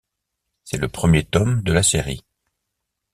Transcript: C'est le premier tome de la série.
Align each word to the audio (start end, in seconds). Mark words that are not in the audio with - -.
C'est 0.63 0.77
le 0.79 0.87
premier 0.87 1.23
tome 1.23 1.61
de 1.61 1.71
la 1.71 1.83
série. 1.83 2.23